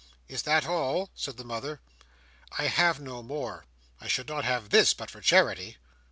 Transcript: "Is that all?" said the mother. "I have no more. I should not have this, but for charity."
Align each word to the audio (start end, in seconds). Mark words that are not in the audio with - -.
"Is 0.27 0.41
that 0.41 0.65
all?" 0.65 1.11
said 1.13 1.37
the 1.37 1.43
mother. 1.43 1.79
"I 2.57 2.63
have 2.65 2.99
no 2.99 3.21
more. 3.21 3.67
I 3.99 4.07
should 4.07 4.27
not 4.29 4.45
have 4.45 4.71
this, 4.71 4.95
but 4.95 5.11
for 5.11 5.21
charity." 5.21 5.77